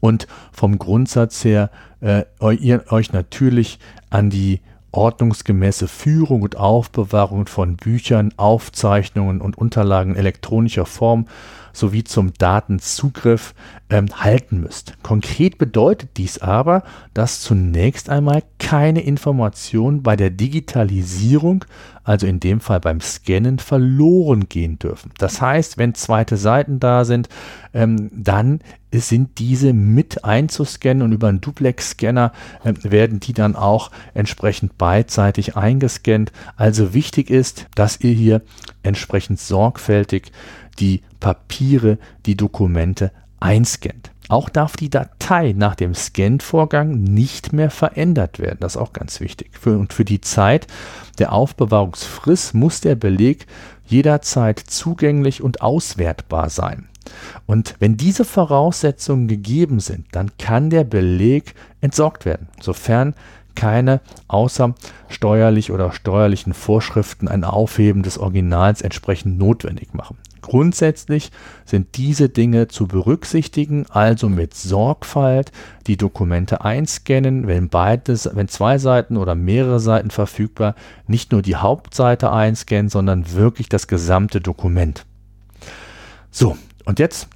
und 0.00 0.26
vom 0.52 0.78
Grundsatz 0.78 1.44
her 1.44 1.70
äh, 2.00 2.24
ihr 2.56 2.84
euch 2.90 3.12
natürlich 3.12 3.78
an 4.10 4.30
die 4.30 4.60
ordnungsgemäße 4.98 5.86
Führung 5.86 6.42
und 6.42 6.56
Aufbewahrung 6.56 7.46
von 7.46 7.76
Büchern, 7.76 8.34
Aufzeichnungen 8.36 9.40
und 9.40 9.56
Unterlagen 9.56 10.16
elektronischer 10.16 10.86
Form 10.86 11.26
sowie 11.78 12.04
zum 12.04 12.32
Datenzugriff 12.34 13.54
ähm, 13.90 14.06
halten 14.16 14.60
müsst. 14.60 14.94
Konkret 15.02 15.58
bedeutet 15.58 16.10
dies 16.16 16.38
aber, 16.38 16.82
dass 17.14 17.40
zunächst 17.40 18.10
einmal 18.10 18.42
keine 18.58 19.00
Informationen 19.00 20.02
bei 20.02 20.16
der 20.16 20.30
Digitalisierung, 20.30 21.64
also 22.04 22.26
in 22.26 22.40
dem 22.40 22.60
Fall 22.60 22.80
beim 22.80 23.00
Scannen, 23.00 23.58
verloren 23.58 24.48
gehen 24.48 24.78
dürfen. 24.78 25.12
Das 25.18 25.40
heißt, 25.40 25.78
wenn 25.78 25.94
zweite 25.94 26.36
Seiten 26.36 26.80
da 26.80 27.04
sind, 27.04 27.28
ähm, 27.72 28.10
dann 28.12 28.60
sind 28.92 29.38
diese 29.38 29.72
mit 29.72 30.24
einzuscannen 30.24 31.02
und 31.02 31.12
über 31.12 31.28
einen 31.28 31.40
Duplex-Scanner 31.40 32.32
äh, 32.64 32.74
werden 32.82 33.20
die 33.20 33.32
dann 33.32 33.56
auch 33.56 33.90
entsprechend 34.14 34.78
beidseitig 34.78 35.56
eingescannt. 35.56 36.32
Also 36.56 36.94
wichtig 36.94 37.30
ist, 37.30 37.66
dass 37.74 38.00
ihr 38.00 38.12
hier 38.12 38.42
entsprechend 38.82 39.40
sorgfältig 39.40 40.32
die 40.80 41.02
Papiere, 41.20 41.98
die 42.26 42.36
Dokumente 42.36 43.12
einscannt. 43.40 44.10
Auch 44.28 44.50
darf 44.50 44.76
die 44.76 44.90
Datei 44.90 45.54
nach 45.56 45.74
dem 45.74 45.94
Scan-Vorgang 45.94 47.02
nicht 47.02 47.52
mehr 47.54 47.70
verändert 47.70 48.38
werden. 48.38 48.58
Das 48.60 48.74
ist 48.74 48.80
auch 48.80 48.92
ganz 48.92 49.20
wichtig. 49.20 49.50
Für, 49.58 49.78
und 49.78 49.94
für 49.94 50.04
die 50.04 50.20
Zeit 50.20 50.66
der 51.18 51.32
Aufbewahrungsfrist 51.32 52.54
muss 52.54 52.82
der 52.82 52.94
Beleg 52.94 53.46
jederzeit 53.86 54.58
zugänglich 54.58 55.42
und 55.42 55.62
auswertbar 55.62 56.50
sein. 56.50 56.88
Und 57.46 57.74
wenn 57.78 57.96
diese 57.96 58.26
Voraussetzungen 58.26 59.28
gegeben 59.28 59.80
sind, 59.80 60.06
dann 60.12 60.30
kann 60.36 60.68
der 60.68 60.84
Beleg 60.84 61.54
entsorgt 61.80 62.26
werden, 62.26 62.48
sofern 62.60 63.14
keine 63.54 64.00
außersteuerlich 64.28 65.72
oder 65.72 65.92
steuerlichen 65.92 66.52
Vorschriften 66.52 67.28
ein 67.28 67.44
Aufheben 67.44 68.02
des 68.02 68.18
Originals 68.18 68.82
entsprechend 68.82 69.38
notwendig 69.38 69.94
machen. 69.94 70.18
Grundsätzlich 70.48 71.30
sind 71.66 71.98
diese 71.98 72.30
Dinge 72.30 72.68
zu 72.68 72.86
berücksichtigen, 72.86 73.84
also 73.90 74.30
mit 74.30 74.54
Sorgfalt 74.54 75.52
die 75.86 75.98
Dokumente 75.98 76.64
einscannen, 76.64 77.46
wenn, 77.46 77.68
beides, 77.68 78.30
wenn 78.32 78.48
zwei 78.48 78.78
Seiten 78.78 79.18
oder 79.18 79.34
mehrere 79.34 79.78
Seiten 79.78 80.10
verfügbar, 80.10 80.74
nicht 81.06 81.32
nur 81.32 81.42
die 81.42 81.56
Hauptseite 81.56 82.32
einscannen, 82.32 82.88
sondern 82.88 83.30
wirklich 83.34 83.68
das 83.68 83.88
gesamte 83.88 84.40
Dokument. 84.40 85.04
So, 86.30 86.56
und 86.86 86.98
jetzt 86.98 87.28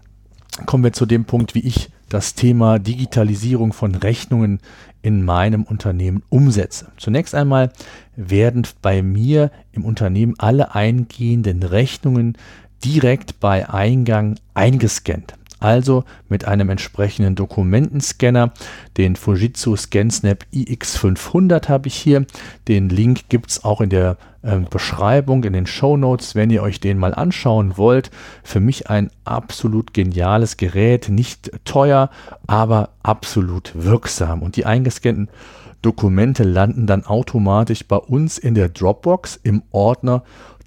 kommen 0.64 0.82
wir 0.82 0.94
zu 0.94 1.04
dem 1.04 1.26
Punkt, 1.26 1.54
wie 1.54 1.66
ich 1.66 1.90
das 2.08 2.34
Thema 2.34 2.78
Digitalisierung 2.78 3.74
von 3.74 3.94
Rechnungen 3.94 4.60
in 5.02 5.22
meinem 5.22 5.64
Unternehmen 5.64 6.22
umsetze. 6.30 6.92
Zunächst 6.96 7.34
einmal 7.34 7.72
werden 8.16 8.66
bei 8.80 9.02
mir 9.02 9.50
im 9.72 9.84
Unternehmen 9.84 10.34
alle 10.38 10.74
eingehenden 10.74 11.62
Rechnungen 11.62 12.38
direkt 12.84 13.40
bei 13.40 13.68
Eingang 13.68 14.36
eingescannt. 14.54 15.34
Also 15.62 16.02
mit 16.28 16.44
einem 16.44 16.70
entsprechenden 16.70 17.36
Dokumentenscanner. 17.36 18.52
Den 18.96 19.14
Fujitsu 19.14 19.76
ScanSnap 19.76 20.44
iX500 20.52 21.68
habe 21.68 21.86
ich 21.86 21.94
hier. 21.94 22.26
Den 22.66 22.88
Link 22.88 23.28
gibt 23.28 23.52
es 23.52 23.64
auch 23.64 23.80
in 23.80 23.88
der 23.88 24.16
äh, 24.42 24.58
Beschreibung, 24.68 25.44
in 25.44 25.52
den 25.52 25.66
Show 25.66 25.96
Notes, 25.96 26.34
wenn 26.34 26.50
ihr 26.50 26.64
euch 26.64 26.80
den 26.80 26.98
mal 26.98 27.14
anschauen 27.14 27.76
wollt. 27.76 28.10
Für 28.42 28.58
mich 28.58 28.90
ein 28.90 29.10
absolut 29.24 29.94
geniales 29.94 30.56
Gerät. 30.56 31.08
Nicht 31.08 31.52
teuer, 31.64 32.10
aber 32.48 32.88
absolut 33.04 33.70
wirksam. 33.76 34.42
Und 34.42 34.56
die 34.56 34.66
eingescannten 34.66 35.28
Dokumente 35.80 36.44
landen 36.44 36.86
dann 36.86 37.04
automatisch 37.04 37.86
bei 37.86 37.96
uns 37.96 38.38
in 38.38 38.54
der 38.54 38.68
Dropbox 38.68 39.38
im 39.42 39.62
Ordner 39.72 40.22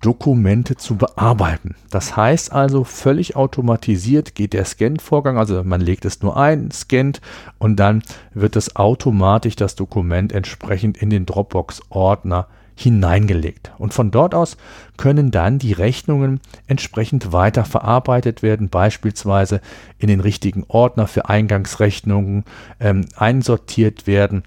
Dokumente 0.05 0.75
zu 0.75 0.97
bearbeiten. 0.97 1.75
Das 1.89 2.15
heißt 2.15 2.51
also, 2.53 2.83
völlig 2.83 3.35
automatisiert 3.35 4.35
geht 4.35 4.53
der 4.53 4.63
Scan-Vorgang, 4.63 5.39
also 5.39 5.63
man 5.63 5.81
legt 5.81 6.05
es 6.05 6.21
nur 6.21 6.37
ein, 6.37 6.69
scannt 6.69 7.21
und 7.57 7.77
dann 7.77 8.03
wird 8.33 8.55
es 8.55 8.75
automatisch 8.75 9.55
das 9.55 9.75
Dokument 9.75 10.31
entsprechend 10.31 10.97
in 10.97 11.09
den 11.09 11.25
Dropbox-Ordner 11.25 12.47
hineingelegt. 12.75 13.71
Und 13.79 13.95
von 13.95 14.11
dort 14.11 14.35
aus 14.35 14.57
können 14.97 15.31
dann 15.31 15.57
die 15.57 15.73
Rechnungen 15.73 16.39
entsprechend 16.67 17.31
weiter 17.31 17.65
verarbeitet 17.65 18.43
werden, 18.43 18.69
beispielsweise 18.69 19.59
in 19.97 20.07
den 20.07 20.19
richtigen 20.19 20.65
Ordner 20.67 21.07
für 21.07 21.29
Eingangsrechnungen 21.29 22.43
ähm, 22.79 23.05
einsortiert 23.15 24.05
werden, 24.05 24.43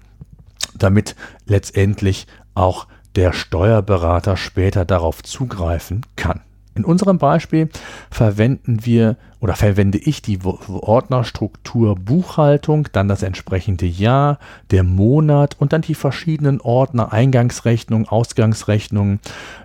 damit 0.77 1.17
letztendlich 1.47 2.27
auch 2.53 2.87
der 3.15 3.33
Steuerberater 3.33 4.37
später 4.37 4.85
darauf 4.85 5.23
zugreifen 5.23 6.05
kann. 6.15 6.41
In 6.79 6.85
unserem 6.85 7.17
Beispiel 7.17 7.67
verwenden 8.09 8.85
wir 8.85 9.17
oder 9.41 9.55
verwende 9.55 9.97
ich 9.97 10.21
die 10.21 10.39
Ordnerstruktur 10.45 11.95
Buchhaltung, 11.95 12.87
dann 12.93 13.09
das 13.09 13.21
entsprechende 13.21 13.85
Jahr, 13.85 14.39
der 14.71 14.83
Monat 14.83 15.57
und 15.59 15.73
dann 15.73 15.81
die 15.81 15.93
verschiedenen 15.93 16.61
Ordner 16.61 17.11
Eingangsrechnung, 17.11 18.07
Ausgangsrechnung. 18.07 19.19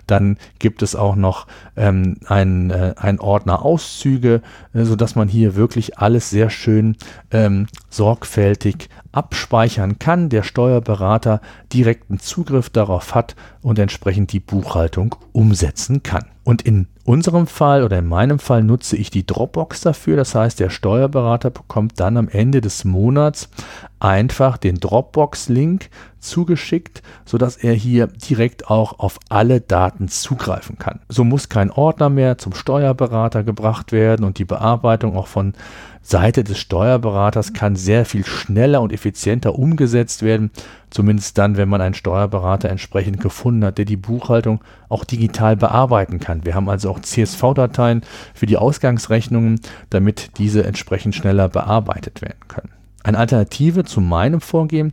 Dann 0.07 0.37
gibt 0.59 0.81
es 0.81 0.93
auch 0.93 1.15
noch 1.15 1.47
ähm, 1.77 2.17
einen, 2.25 2.69
äh, 2.69 2.95
einen 2.97 3.19
Ordner 3.21 3.63
Auszüge, 3.63 4.41
äh, 4.73 4.83
sodass 4.83 5.15
man 5.15 5.29
hier 5.29 5.55
wirklich 5.55 5.97
alles 5.97 6.29
sehr 6.29 6.49
schön 6.49 6.97
ähm, 7.31 7.67
sorgfältig 7.89 8.89
abspeichern 9.13 9.99
kann, 9.99 10.27
der 10.27 10.43
Steuerberater 10.43 11.39
direkten 11.71 12.19
Zugriff 12.19 12.69
darauf 12.69 13.15
hat 13.15 13.37
und 13.61 13.79
entsprechend 13.79 14.33
die 14.33 14.41
Buchhaltung 14.41 15.15
umsetzen 15.31 16.03
kann. 16.03 16.25
Und 16.43 16.61
in 16.61 16.87
unserem 17.05 17.45
Fall 17.47 17.83
oder 17.83 17.99
in 17.99 18.07
meinem 18.07 18.39
Fall 18.39 18.63
nutze 18.63 18.97
ich 18.97 19.11
die 19.11 19.25
Dropbox 19.25 19.81
dafür. 19.81 20.17
Das 20.17 20.35
heißt, 20.35 20.59
der 20.59 20.71
Steuerberater 20.71 21.51
bekommt 21.51 21.99
dann 21.99 22.17
am 22.17 22.27
Ende 22.27 22.61
des 22.61 22.83
Monats 22.83 23.49
einfach 23.99 24.57
den 24.57 24.79
Dropbox-Link 24.79 25.89
zugeschickt, 26.19 27.01
sodass 27.25 27.55
er 27.55 27.73
hier 27.73 28.07
direkt 28.07 28.69
auch 28.69 28.99
auf 28.99 29.19
alle 29.29 29.61
Daten 29.61 30.07
zugreifen 30.07 30.77
kann. 30.77 30.99
So 31.07 31.23
muss 31.23 31.49
kein 31.49 31.71
Ordner 31.71 32.09
mehr 32.09 32.37
zum 32.37 32.53
Steuerberater 32.53 33.43
gebracht 33.43 33.91
werden 33.91 34.25
und 34.25 34.39
die 34.39 34.45
Bearbeitung 34.45 35.15
auch 35.15 35.27
von 35.27 35.53
Seite 36.01 36.43
des 36.43 36.59
Steuerberaters 36.59 37.53
kann 37.53 37.75
sehr 37.75 38.05
viel 38.05 38.25
schneller 38.25 38.81
und 38.81 38.93
effizienter 38.93 39.57
umgesetzt 39.57 40.21
werden, 40.21 40.51
zumindest 40.91 41.37
dann, 41.39 41.57
wenn 41.57 41.67
man 41.67 41.81
einen 41.81 41.95
Steuerberater 41.95 42.69
entsprechend 42.69 43.19
gefunden 43.21 43.65
hat, 43.65 43.79
der 43.79 43.85
die 43.85 43.97
Buchhaltung 43.97 44.63
auch 44.87 45.03
digital 45.03 45.55
bearbeiten 45.55 46.19
kann. 46.19 46.45
Wir 46.45 46.53
haben 46.53 46.69
also 46.69 46.91
auch 46.91 46.99
CSV-Dateien 46.99 48.01
für 48.35 48.45
die 48.45 48.57
Ausgangsrechnungen, 48.57 49.59
damit 49.89 50.37
diese 50.37 50.63
entsprechend 50.63 51.15
schneller 51.15 51.49
bearbeitet 51.49 52.21
werden 52.21 52.47
können. 52.47 52.74
Eine 53.05 53.19
Alternative 53.19 53.83
zu 53.83 54.01
meinem 54.01 54.41
Vorgehen 54.41 54.91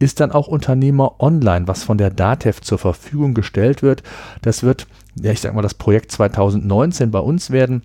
ist 0.00 0.18
dann 0.18 0.32
auch 0.32 0.48
Unternehmer 0.48 1.20
Online, 1.20 1.68
was 1.68 1.84
von 1.84 1.96
der 1.96 2.10
DATEV 2.10 2.60
zur 2.60 2.78
Verfügung 2.78 3.34
gestellt 3.34 3.82
wird. 3.82 4.02
Das 4.42 4.64
wird, 4.64 4.88
ja, 5.14 5.30
ich 5.30 5.40
sag 5.40 5.54
mal, 5.54 5.62
das 5.62 5.74
Projekt 5.74 6.10
2019 6.10 7.12
bei 7.12 7.20
uns 7.20 7.52
werden 7.52 7.82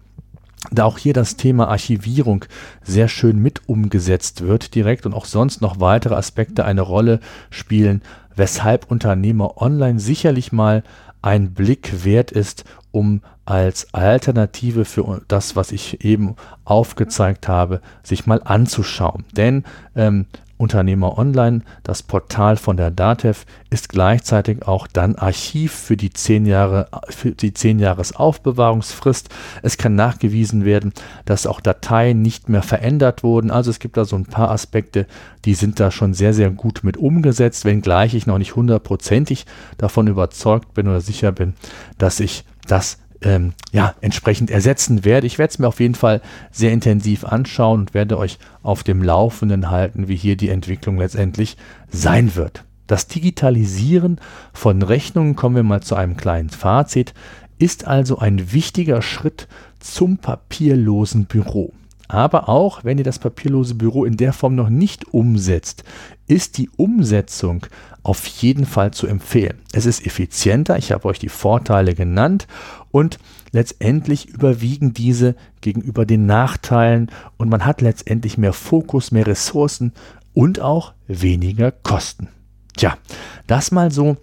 da 0.72 0.86
auch 0.86 0.98
hier 0.98 1.13
das 1.13 1.38
Thema 1.38 1.67
Archivierung 1.67 2.46
sehr 2.81 3.07
schön 3.07 3.38
mit 3.38 3.69
umgesetzt 3.69 4.41
wird 4.41 4.74
direkt 4.74 5.05
und 5.05 5.13
auch 5.13 5.25
sonst 5.25 5.62
noch 5.62 5.79
weitere 5.79 6.15
Aspekte 6.15 6.65
eine 6.65 6.81
Rolle 6.81 7.19
spielen, 7.51 8.01
weshalb 8.36 8.89
Unternehmer 8.89 9.62
online 9.62 10.00
sicherlich 10.00 10.51
mal 10.51 10.81
ein 11.21 11.53
Blick 11.53 12.03
wert 12.03 12.31
ist, 12.31 12.63
um 12.91 13.21
als 13.45 13.93
Alternative 13.93 14.86
für 14.86 15.21
das, 15.27 15.55
was 15.55 15.71
ich 15.71 16.03
eben 16.03 16.36
aufgezeigt 16.65 17.47
habe, 17.47 17.81
sich 18.03 18.25
mal 18.25 18.41
anzuschauen. 18.43 19.25
Denn 19.31 19.63
ähm, 19.95 20.25
Unternehmer 20.57 21.17
Online, 21.17 21.61
das 21.83 22.03
Portal 22.03 22.57
von 22.57 22.77
der 22.77 22.91
DATEV, 22.91 23.45
ist 23.69 23.89
gleichzeitig 23.89 24.67
auch 24.67 24.87
dann 24.87 25.15
Archiv 25.15 25.71
für 25.71 25.97
die 25.97 26.11
10 26.11 26.45
Jahre, 26.45 26.87
für 27.09 27.31
die 27.31 27.53
10 27.53 27.79
Jahres 27.79 28.15
Aufbewahrungsfrist. 28.15 29.29
Es 29.61 29.77
kann 29.77 29.95
nachgewiesen 29.95 30.65
werden, 30.65 30.93
dass 31.25 31.47
auch 31.47 31.61
Dateien 31.61 32.21
nicht 32.21 32.49
mehr 32.49 32.63
verändert 32.63 33.23
wurden. 33.23 33.51
Also 33.51 33.69
es 33.69 33.79
gibt 33.79 33.97
da 33.97 34.05
so 34.05 34.15
ein 34.15 34.25
paar 34.25 34.51
Aspekte, 34.51 35.05
die 35.45 35.53
sind 35.53 35.79
da 35.79 35.91
schon 35.91 36.13
sehr, 36.13 36.33
sehr 36.33 36.49
gut 36.49 36.83
mit 36.83 36.97
umgesetzt, 36.97 37.65
wenngleich 37.65 38.13
ich 38.13 38.25
noch 38.25 38.37
nicht 38.37 38.55
hundertprozentig 38.55 39.45
davon 39.77 40.07
überzeugt 40.07 40.73
bin 40.73 40.87
oder 40.87 41.01
sicher 41.01 41.31
bin, 41.31 41.53
dass 41.97 42.19
ich 42.19 42.45
das 42.67 42.97
ähm, 43.21 43.53
ja, 43.71 43.95
entsprechend 44.01 44.51
ersetzen 44.51 45.05
werde. 45.05 45.27
Ich 45.27 45.38
werde 45.38 45.51
es 45.51 45.59
mir 45.59 45.67
auf 45.67 45.79
jeden 45.79 45.95
Fall 45.95 46.21
sehr 46.51 46.71
intensiv 46.71 47.24
anschauen 47.24 47.81
und 47.81 47.93
werde 47.93 48.17
euch 48.17 48.39
auf 48.63 48.83
dem 48.83 49.01
Laufenden 49.01 49.69
halten, 49.69 50.07
wie 50.07 50.15
hier 50.15 50.38
die 50.38 50.50
Entwicklung 50.50 50.97
letztendlich 50.97 51.57
sein 51.89 52.36
wird. 52.36 52.63
Das 52.88 53.07
Digitalisieren 53.07 54.19
von 54.53 54.81
Rechnungen, 54.81 55.36
kommen 55.36 55.55
wir 55.55 55.63
mal 55.63 55.81
zu 55.81 55.95
einem 55.95 56.15
kleinen 56.15 56.50
Fazit, 56.50 57.13
ist 57.59 57.86
also 57.86 58.19
ein 58.19 58.53
wichtiger 58.53 59.01
Schritt 59.01 59.47
zum 59.79 60.17
papierlosen 60.17 61.25
Büro. 61.25 61.74
Aber 62.07 62.47
auch 62.47 62.86
wenn 62.86 62.97
ihr 62.97 63.03
das 63.03 63.19
papierlose 63.19 63.75
Büro 63.75 64.05
in 64.05 64.15
der 64.15 64.31
Form 64.31 64.55
noch 64.55 64.69
nicht 64.69 65.13
umsetzt, 65.13 65.83
ist 66.27 66.57
die 66.57 66.69
Umsetzung 66.77 67.65
auf 68.07 68.25
jeden 68.25 68.65
Fall 68.65 68.91
zu 68.91 69.05
empfehlen. 69.05 69.59
Es 69.73 69.85
ist 69.85 70.05
effizienter, 70.05 70.77
ich 70.77 70.93
habe 70.93 71.05
euch 71.09 71.19
die 71.19 71.27
Vorteile 71.27 71.93
genannt 71.93 72.47
und 72.89 73.19
letztendlich 73.51 74.29
überwiegen 74.29 74.93
diese 74.93 75.35
gegenüber 75.59 76.05
den 76.05 76.25
Nachteilen 76.25 77.11
und 77.35 77.49
man 77.49 77.65
hat 77.65 77.81
letztendlich 77.81 78.37
mehr 78.37 78.53
Fokus, 78.53 79.11
mehr 79.11 79.27
Ressourcen 79.27 79.91
und 80.33 80.61
auch 80.61 80.93
weniger 81.07 81.71
Kosten. 81.71 82.29
Tja, 82.77 82.97
das 83.45 83.71
mal 83.71 83.91
so 83.91 84.15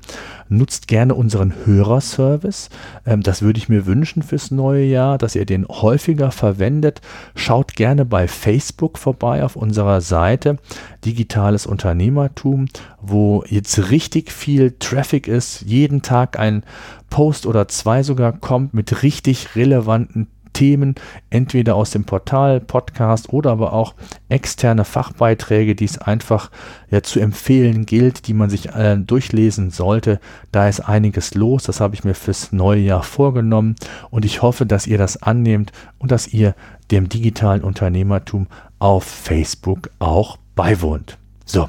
Nutzt 0.48 0.86
gerne 0.86 1.14
unseren 1.14 1.54
Hörerservice. 1.64 2.70
Ähm, 3.06 3.22
das 3.22 3.42
würde 3.42 3.58
ich 3.58 3.68
mir 3.68 3.86
wünschen 3.86 4.22
fürs 4.22 4.52
neue 4.60 4.84
Jahr, 4.84 5.16
dass 5.16 5.34
ihr 5.34 5.46
den 5.46 5.66
häufiger 5.66 6.30
verwendet. 6.30 7.00
Schaut 7.34 7.74
gerne 7.74 8.04
bei 8.04 8.28
Facebook 8.28 8.98
vorbei 8.98 9.42
auf 9.42 9.56
unserer 9.56 10.02
Seite 10.02 10.58
Digitales 11.06 11.66
Unternehmertum, 11.66 12.66
wo 13.00 13.42
jetzt 13.48 13.90
richtig 13.90 14.30
viel 14.30 14.76
Traffic 14.78 15.28
ist, 15.28 15.62
jeden 15.62 16.02
Tag 16.02 16.38
ein 16.38 16.62
Post 17.08 17.46
oder 17.46 17.68
zwei 17.68 18.02
sogar 18.02 18.32
kommt 18.32 18.74
mit 18.74 19.02
richtig 19.02 19.56
relevanten 19.56 20.28
Themen, 20.52 20.94
entweder 21.30 21.74
aus 21.74 21.90
dem 21.90 22.04
Portal, 22.04 22.60
Podcast 22.60 23.32
oder 23.32 23.50
aber 23.50 23.72
auch 23.72 23.94
externe 24.28 24.84
Fachbeiträge, 24.84 25.74
die 25.74 25.84
es 25.84 25.98
einfach 25.98 26.50
ja, 26.90 27.02
zu 27.02 27.20
empfehlen 27.20 27.86
gilt, 27.86 28.26
die 28.26 28.34
man 28.34 28.50
sich 28.50 28.74
äh, 28.74 28.96
durchlesen 28.96 29.70
sollte. 29.70 30.20
Da 30.52 30.68
ist 30.68 30.80
einiges 30.80 31.34
los, 31.34 31.64
das 31.64 31.80
habe 31.80 31.94
ich 31.94 32.04
mir 32.04 32.14
fürs 32.14 32.52
neue 32.52 32.80
Jahr 32.80 33.02
vorgenommen 33.02 33.76
und 34.10 34.24
ich 34.24 34.42
hoffe, 34.42 34.66
dass 34.66 34.86
ihr 34.86 34.98
das 34.98 35.22
annehmt 35.22 35.72
und 35.98 36.10
dass 36.10 36.28
ihr 36.28 36.54
dem 36.90 37.08
digitalen 37.08 37.62
Unternehmertum 37.62 38.46
auf 38.78 39.04
Facebook 39.04 39.90
auch 39.98 40.38
beiwohnt. 40.54 41.18
So, 41.44 41.68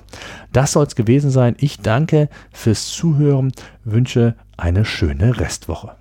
das 0.54 0.74
soll 0.74 0.86
es 0.86 0.96
gewesen 0.96 1.32
sein. 1.32 1.56
Ich 1.60 1.80
danke 1.80 2.30
fürs 2.52 2.90
Zuhören, 2.90 3.52
wünsche 3.84 4.36
eine 4.58 4.86
schöne 4.86 5.40
Restwoche. 5.40 6.01